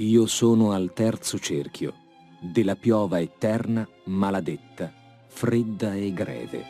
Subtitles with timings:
[0.00, 1.92] Io sono al terzo cerchio,
[2.38, 4.92] della piova eterna, maladetta,
[5.26, 6.64] fredda e greve.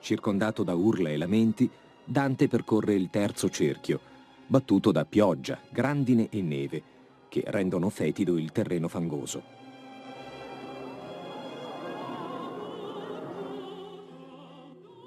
[0.00, 1.70] Circondato da urla e lamenti,
[2.02, 4.00] Dante percorre il terzo cerchio,
[4.46, 6.82] battuto da pioggia, grandine e neve,
[7.28, 9.42] che rendono fetido il terreno fangoso.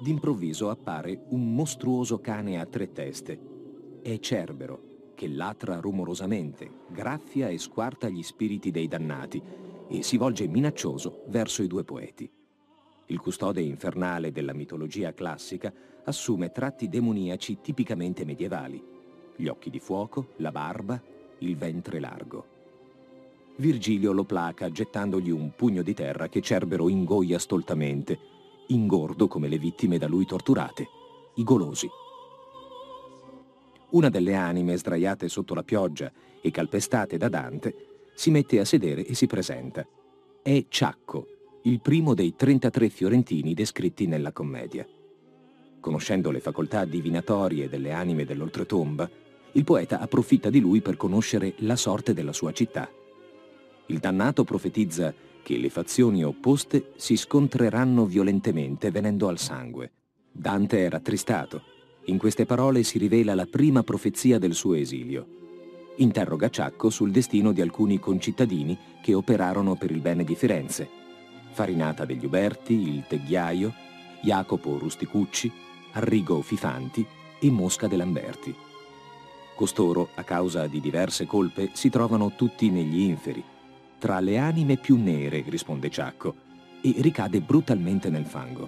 [0.04, 3.40] D'improvviso appare un mostruoso cane a tre teste.
[4.02, 9.42] È Cerbero, che latra rumorosamente, graffia e squarta gli spiriti dei dannati
[9.88, 12.30] e si volge minaccioso verso i due poeti.
[13.06, 15.72] Il custode infernale della mitologia classica
[16.04, 18.84] assume tratti demoniaci tipicamente medievali.
[19.38, 21.02] Gli occhi di fuoco, la barba,
[21.38, 22.46] il ventre largo.
[23.56, 28.33] Virgilio lo placa gettandogli un pugno di terra che Cerbero ingoia stoltamente,
[28.68, 30.88] ingordo come le vittime da lui torturate,
[31.36, 31.90] i golosi.
[33.92, 36.12] Una delle anime sdraiate sotto la pioggia
[36.42, 37.76] e calpestate da Dante
[38.16, 39.88] si mette a sedere e si presenta.
[40.42, 41.28] È Ciacco,
[41.64, 44.86] il primo dei 33 fiorentini descritti nella commedia.
[45.80, 49.10] Conoscendo le facoltà divinatorie delle anime dell'oltretomba,
[49.54, 52.90] il poeta approfitta di lui per conoscere la sorte della sua città.
[53.94, 55.14] Il dannato profetizza
[55.44, 59.92] che le fazioni opposte si scontreranno violentemente venendo al sangue.
[60.32, 61.62] Dante è rattristato.
[62.06, 65.28] In queste parole si rivela la prima profezia del suo esilio.
[65.98, 70.90] Interroga Ciacco sul destino di alcuni concittadini che operarono per il bene di Firenze.
[71.52, 73.72] Farinata degli Uberti, il Tegghiaio,
[74.24, 75.52] Jacopo Rusticucci,
[75.92, 77.06] Arrigo Fifanti
[77.40, 78.56] e Mosca de Lamberti.
[79.54, 83.52] Costoro, a causa di diverse colpe, si trovano tutti negli inferi.
[84.04, 86.36] Tra le anime più nere, risponde Ciacco,
[86.82, 88.68] e ricade brutalmente nel fango.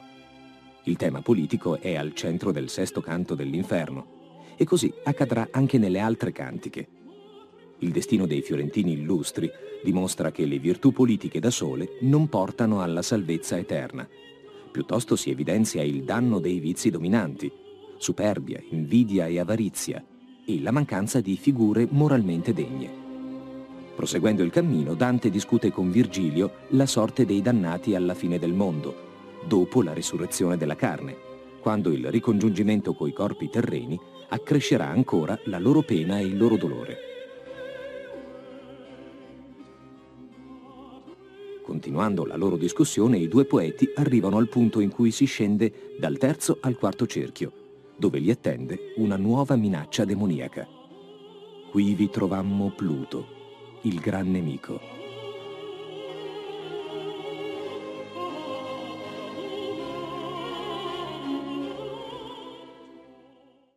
[0.83, 6.00] Il tema politico è al centro del sesto canto dell'inferno, e così accadrà anche nelle
[6.00, 6.88] altre cantiche.
[7.80, 9.52] Il destino dei fiorentini illustri
[9.83, 14.08] dimostra che le virtù politiche da sole non portano alla salvezza eterna.
[14.71, 17.52] Piuttosto si evidenzia il danno dei vizi dominanti,
[17.98, 20.02] superbia, invidia e avarizia,
[20.45, 23.04] e la mancanza di figure moralmente degne.
[23.95, 28.94] Proseguendo il cammino, Dante discute con Virgilio la sorte dei dannati alla fine del mondo,
[29.48, 31.16] dopo la risurrezione della carne,
[31.61, 33.98] quando il ricongiungimento coi corpi terreni
[34.30, 36.98] accrescerà ancora la loro pena e il loro dolore.
[41.64, 46.17] Continuando la loro discussione, i due poeti arrivano al punto in cui si scende dal
[46.17, 47.52] terzo al quarto cerchio,
[47.95, 50.67] dove li attende una nuova minaccia demoniaca.
[51.72, 53.34] Qui vi trovammo Pluto,
[53.85, 55.05] il gran nemico.